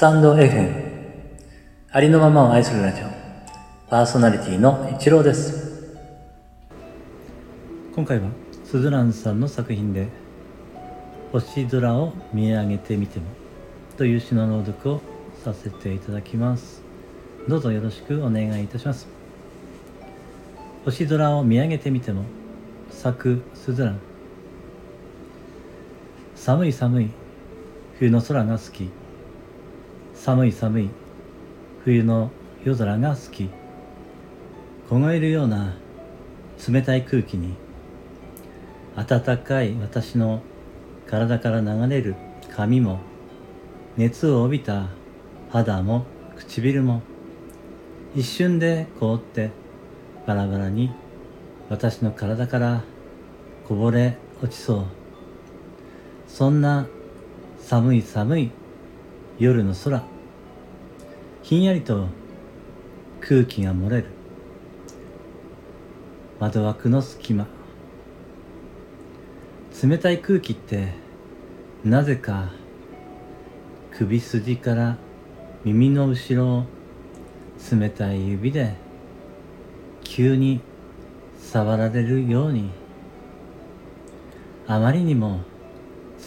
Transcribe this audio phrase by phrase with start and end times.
[0.00, 0.72] タンド FM
[1.92, 3.04] ありのままを愛するラジオ。
[3.90, 5.94] パーソナリティの一郎です。
[7.94, 8.30] 今回は
[8.64, 10.08] スズランさんの作品で
[11.32, 13.26] 「星空を見上げてみても」
[13.98, 15.02] という詩の朗読を
[15.44, 16.80] させていただきます。
[17.46, 19.06] どうぞよろしくお願いいたします。
[20.86, 22.22] 星空を見上げてみても
[22.90, 23.98] 咲くスズラン
[26.36, 27.10] 寒い寒い
[27.98, 28.99] 冬の空が好き。
[30.22, 30.90] 寒い寒い。
[31.82, 32.30] 冬の
[32.62, 33.48] 夜空が好き。
[34.90, 35.72] 凍えるような
[36.68, 37.54] 冷たい空気に
[38.94, 40.42] 暖かい私の
[41.06, 42.16] 体から流れる
[42.54, 42.98] 髪も
[43.96, 44.88] 熱を帯びた
[45.48, 46.04] 肌も
[46.36, 47.00] 唇も
[48.14, 49.52] 一瞬で凍って
[50.26, 50.92] バラバラに
[51.70, 52.82] 私の体から
[53.66, 54.84] こぼれ落ちそう。
[56.28, 56.86] そんな
[57.58, 58.59] 寒い寒い
[59.40, 60.02] 夜の空。
[61.42, 62.08] ひんやりと
[63.22, 64.08] 空気が漏れる。
[66.38, 67.46] 窓枠の隙間。
[69.82, 70.92] 冷たい空気って
[71.82, 72.50] なぜか
[73.92, 74.98] 首筋から
[75.64, 76.64] 耳の後ろを
[77.72, 78.74] 冷たい指で
[80.04, 80.60] 急に
[81.38, 82.68] 触られるように。
[84.66, 85.40] あまりにも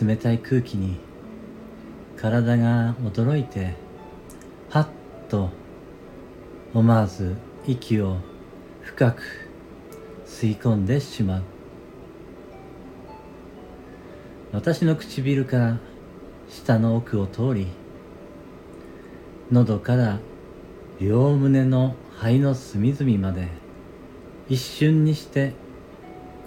[0.00, 1.09] 冷たい空気に
[2.20, 3.74] 体が驚いて
[4.68, 4.88] はっ
[5.30, 5.48] と
[6.74, 7.34] 思わず
[7.66, 8.18] 息を
[8.82, 9.22] 深く
[10.26, 11.42] 吸い込んでしまう。
[14.52, 15.78] 私の唇から
[16.48, 17.68] 舌の奥を通り
[19.50, 20.18] 喉から
[21.00, 23.48] 両胸の肺の隅々まで
[24.48, 25.54] 一瞬にして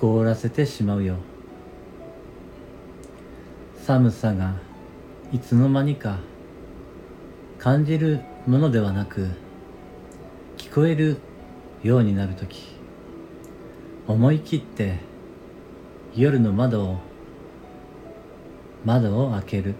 [0.00, 1.16] 凍らせてしまうよ
[3.86, 4.71] 寒さが
[5.32, 6.18] いつの間にか
[7.58, 9.28] 感じるものではなく
[10.58, 11.16] 聞こえる
[11.82, 12.76] ようになるとき
[14.06, 14.98] 思い切って
[16.14, 16.98] 夜の窓を
[18.84, 19.74] 窓を開ける。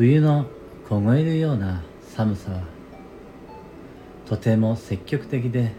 [0.00, 0.46] 冬の
[0.88, 1.82] 凍えるような
[2.16, 2.62] 寒さは
[4.24, 5.72] とても積極的で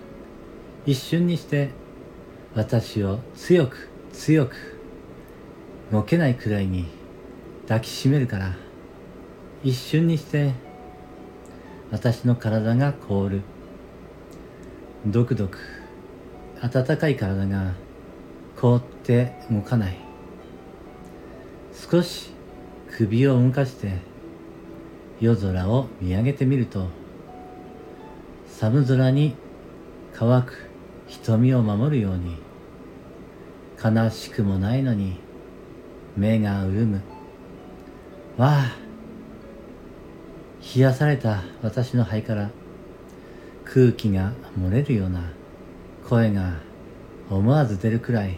[0.85, 1.71] 一瞬にして
[2.53, 4.80] 私を強く強く
[5.91, 6.85] 動けないくらいに
[7.63, 8.55] 抱きしめるから
[9.63, 10.53] 一瞬にして
[11.91, 13.41] 私の体が凍る。
[15.05, 15.57] ドクドク
[16.61, 17.73] 暖かい体が
[18.55, 19.97] 凍って動かない。
[21.73, 22.29] 少し
[22.91, 23.97] 首を動かして
[25.19, 26.87] 夜空を見上げてみると
[28.47, 29.35] 寒空に
[30.13, 30.69] 乾く
[31.07, 32.37] 瞳を守るように
[33.83, 35.19] 悲しくもないのに
[36.15, 37.01] 目が潤む。
[38.37, 38.75] わあ。
[40.75, 42.51] 冷やされた私の肺から
[43.65, 45.31] 空気が漏れるような
[46.07, 46.53] 声が
[47.29, 48.37] 思わず出るくらい。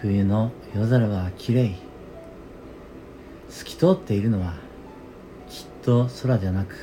[0.00, 1.74] 冬の夜空はきれい
[3.48, 4.54] 透き通っているのは
[5.48, 6.74] きっと空じゃなく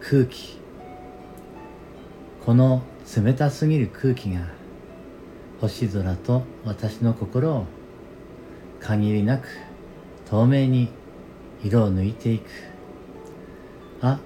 [0.00, 0.58] 空気。
[2.44, 2.82] この
[3.16, 4.40] 冷たすぎる空気が
[5.60, 7.66] 星空と私の心を
[8.86, 9.48] 限りなく
[10.30, 10.88] 透明に
[11.64, 12.44] 色を抜いていく。
[14.00, 14.20] あ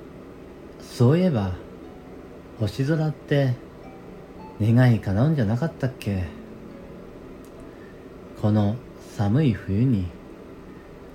[0.82, 1.54] そういえば
[2.58, 3.54] 星空って
[4.60, 6.24] 願い叶うんじゃなかったっけ？
[8.42, 8.76] この
[9.16, 10.04] 寒い冬に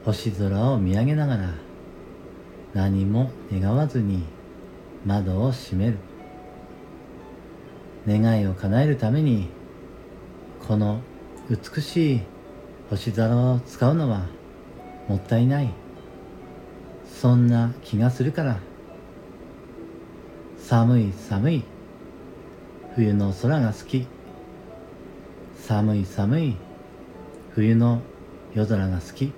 [0.06, 1.54] 星空を見上げながら
[2.74, 4.24] 何も願わずに
[5.06, 5.98] 窓を閉める。
[8.08, 9.50] 願いを叶えるために
[10.68, 11.02] この
[11.48, 12.22] 美しい
[12.90, 14.28] 星空を使うのは
[15.08, 15.74] もったいない。
[17.08, 18.60] そんな気がするから。
[20.60, 21.64] 寒い寒い。
[22.96, 24.06] 冬の空が好き。
[25.58, 26.58] 寒い寒い。
[27.52, 28.02] 冬の
[28.54, 29.32] 夜空が好き。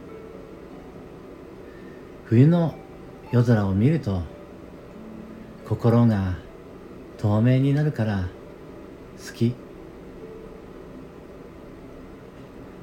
[2.25, 2.75] 冬の
[3.31, 4.21] 夜空を見ると
[5.65, 6.35] 心が
[7.17, 8.27] 透明になるから
[9.25, 9.55] 好き。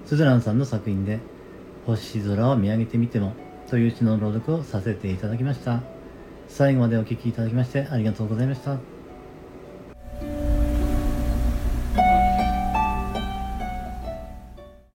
[0.07, 1.21] スズランさんの作品で
[1.87, 3.35] 星空を見上げてみても
[3.69, 5.81] という詩の朗読をさせていただきました。
[6.49, 8.94] 最後までお聴きいただきましてありがとうございました。